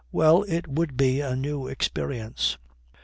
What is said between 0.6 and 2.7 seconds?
would be a new experience."